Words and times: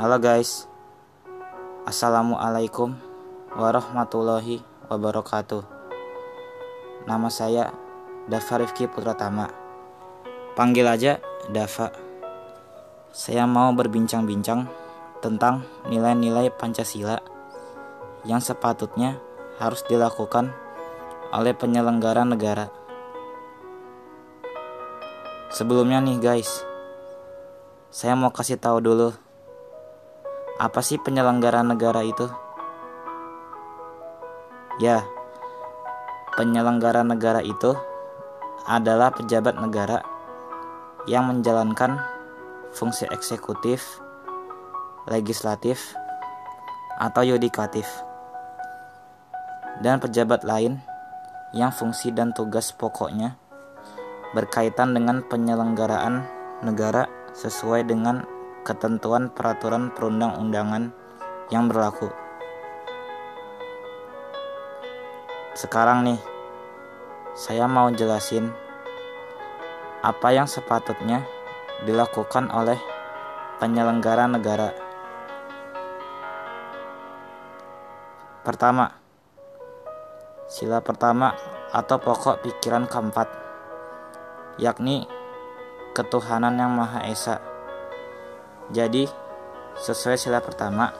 Halo 0.00 0.16
guys. 0.16 0.64
Assalamualaikum 1.84 2.96
warahmatullahi 3.52 4.64
wabarakatuh. 4.88 5.60
Nama 7.04 7.28
saya 7.28 7.68
Dava 8.24 8.64
Rifki 8.64 8.88
Putratama. 8.88 9.52
Panggil 10.56 10.88
aja 10.88 11.20
Dava 11.52 11.92
Saya 13.12 13.44
mau 13.44 13.76
berbincang-bincang 13.76 14.64
tentang 15.20 15.68
nilai-nilai 15.92 16.48
Pancasila 16.48 17.20
yang 18.24 18.40
sepatutnya 18.40 19.20
harus 19.60 19.84
dilakukan 19.84 20.48
oleh 21.28 21.52
penyelenggara 21.52 22.24
negara. 22.24 22.72
Sebelumnya 25.52 26.00
nih 26.00 26.16
guys 26.16 26.64
Saya 27.92 28.16
mau 28.16 28.32
kasih 28.32 28.56
tahu 28.56 28.80
dulu 28.80 29.28
apa 30.60 30.84
sih 30.84 31.00
penyelenggara 31.00 31.64
negara 31.64 32.04
itu? 32.04 32.28
Ya, 34.76 35.08
penyelenggara 36.36 37.00
negara 37.00 37.40
itu 37.40 37.72
adalah 38.68 39.08
pejabat 39.08 39.56
negara 39.56 40.04
yang 41.08 41.32
menjalankan 41.32 41.96
fungsi 42.76 43.08
eksekutif, 43.08 44.04
legislatif, 45.08 45.96
atau 47.00 47.24
yudikatif, 47.24 47.88
dan 49.80 49.96
pejabat 49.96 50.44
lain 50.44 50.84
yang 51.56 51.72
fungsi 51.72 52.12
dan 52.12 52.36
tugas 52.36 52.68
pokoknya 52.76 53.40
berkaitan 54.36 54.92
dengan 54.92 55.24
penyelenggaraan 55.24 56.28
negara 56.60 57.08
sesuai 57.32 57.88
dengan 57.88 58.39
ketentuan 58.60 59.32
peraturan 59.32 59.88
perundang-undangan 59.92 60.92
yang 61.48 61.66
berlaku. 61.66 62.12
Sekarang 65.56 66.06
nih, 66.06 66.20
saya 67.34 67.66
mau 67.66 67.90
jelasin 67.90 68.48
apa 70.00 70.32
yang 70.32 70.48
sepatutnya 70.48 71.24
dilakukan 71.84 72.48
oleh 72.48 72.78
penyelenggara 73.60 74.24
negara. 74.24 74.72
Pertama, 78.40 78.88
sila 80.48 80.80
pertama 80.80 81.36
atau 81.74 82.00
pokok 82.00 82.40
pikiran 82.40 82.88
keempat, 82.88 83.28
yakni 84.56 85.04
ketuhanan 85.92 86.56
yang 86.56 86.72
Maha 86.72 87.04
Esa 87.04 87.49
jadi, 88.70 89.10
sesuai 89.82 90.14
sila 90.14 90.38
pertama, 90.38 90.94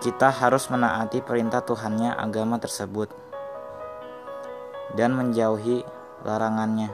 kita 0.00 0.32
harus 0.32 0.70
menaati 0.72 1.20
perintah 1.20 1.60
Tuhannya 1.60 2.16
agama 2.16 2.56
tersebut 2.56 3.12
dan 4.96 5.12
menjauhi 5.12 5.84
larangannya. 6.24 6.88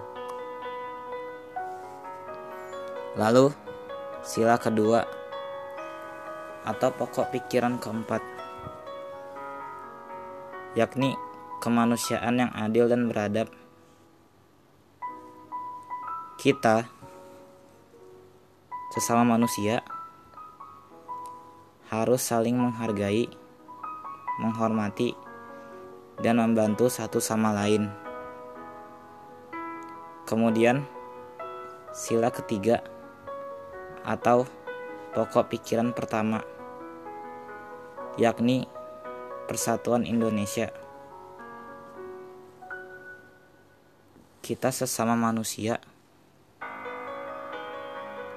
Lalu, 3.14 3.54
sila 4.26 4.58
kedua 4.58 5.06
atau 6.66 6.90
pokok 6.90 7.30
pikiran 7.30 7.78
keempat, 7.78 8.24
yakni 10.74 11.14
kemanusiaan 11.62 12.42
yang 12.42 12.50
adil 12.58 12.90
dan 12.90 13.06
beradab. 13.06 13.46
Kita 16.40 16.93
sesama 18.94 19.26
manusia 19.26 19.82
harus 21.90 22.22
saling 22.22 22.54
menghargai, 22.54 23.26
menghormati, 24.38 25.18
dan 26.22 26.38
membantu 26.38 26.86
satu 26.86 27.18
sama 27.18 27.50
lain. 27.50 27.90
Kemudian, 30.30 30.86
sila 31.90 32.30
ketiga 32.30 32.86
atau 34.06 34.46
pokok 35.10 35.50
pikiran 35.50 35.90
pertama, 35.90 36.46
yakni 38.14 38.70
Persatuan 39.50 40.06
Indonesia. 40.06 40.70
Kita 44.38 44.70
sesama 44.70 45.18
manusia 45.18 45.82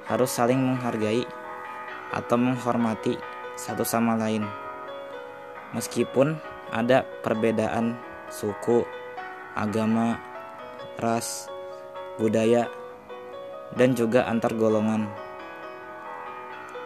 harus 0.07 0.31
saling 0.31 0.59
menghargai 0.59 1.27
atau 2.15 2.39
menghormati 2.39 3.19
satu 3.59 3.83
sama 3.83 4.15
lain. 4.15 4.47
Meskipun 5.75 6.39
ada 6.71 7.03
perbedaan 7.23 7.99
suku, 8.31 8.87
agama, 9.55 10.15
ras, 10.99 11.51
budaya, 12.15 12.71
dan 13.75 13.91
juga 13.91 14.23
antar 14.27 14.55
golongan. 14.55 15.11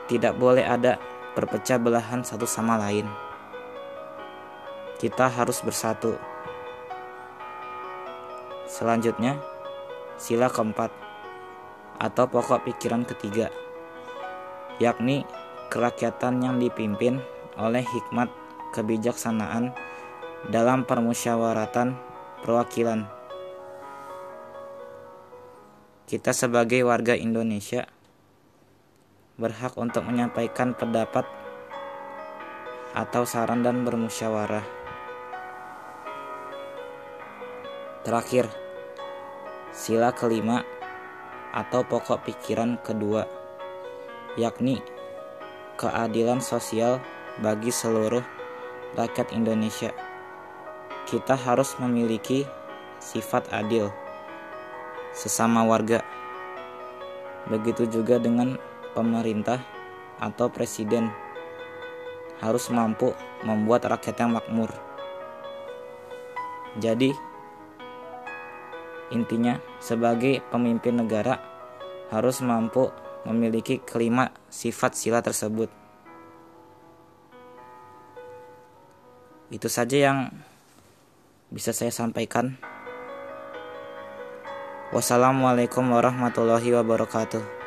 Tidak 0.10 0.34
boleh 0.36 0.66
ada 0.66 0.98
perpecah 1.38 1.78
belahan 1.78 2.26
satu 2.26 2.50
sama 2.50 2.76
lain. 2.82 3.06
Kita 4.98 5.30
harus 5.30 5.62
bersatu. 5.62 6.18
Selanjutnya, 8.66 9.38
sila 10.18 10.50
keempat 10.50 11.11
atau 12.02 12.26
pokok 12.26 12.66
pikiran 12.66 13.06
ketiga, 13.06 13.54
yakni 14.82 15.22
kerakyatan 15.70 16.42
yang 16.42 16.58
dipimpin 16.58 17.22
oleh 17.62 17.86
hikmat 17.86 18.34
kebijaksanaan 18.74 19.78
dalam 20.50 20.82
permusyawaratan 20.90 21.94
perwakilan. 22.42 23.06
Kita 26.10 26.34
sebagai 26.34 26.82
warga 26.82 27.14
Indonesia 27.14 27.86
berhak 29.38 29.78
untuk 29.78 30.02
menyampaikan 30.04 30.74
pendapat 30.74 31.24
atau 32.98 33.24
saran 33.24 33.62
dan 33.62 33.88
bermusyawarah. 33.88 34.66
Terakhir, 38.02 38.50
sila 39.72 40.12
kelima 40.12 40.81
atau 41.52 41.84
pokok 41.84 42.24
pikiran 42.28 42.80
kedua, 42.84 43.28
yakni 44.40 44.80
keadilan 45.76 46.40
sosial 46.40 47.04
bagi 47.40 47.72
seluruh 47.72 48.24
rakyat 48.96 49.32
Indonesia. 49.36 49.92
Kita 51.08 51.36
harus 51.36 51.76
memiliki 51.80 52.48
sifat 53.02 53.52
adil 53.52 53.92
sesama 55.12 55.66
warga. 55.68 56.00
Begitu 57.50 57.90
juga 57.90 58.22
dengan 58.22 58.56
pemerintah 58.94 59.60
atau 60.22 60.48
presiden 60.48 61.10
harus 62.40 62.70
mampu 62.70 63.14
membuat 63.42 63.90
rakyat 63.90 64.16
yang 64.22 64.38
makmur. 64.38 64.72
Jadi, 66.78 67.12
Intinya, 69.12 69.60
sebagai 69.84 70.40
pemimpin 70.50 70.96
negara 70.96 71.38
harus 72.12 72.40
mampu 72.40 72.92
memiliki 73.28 73.80
kelima 73.84 74.32
sifat 74.48 74.96
sila 74.96 75.20
tersebut. 75.20 75.68
Itu 79.52 79.68
saja 79.68 79.98
yang 80.00 80.20
bisa 81.52 81.76
saya 81.76 81.92
sampaikan. 81.92 82.56
Wassalamualaikum 84.96 85.88
warahmatullahi 85.92 86.72
wabarakatuh. 86.72 87.61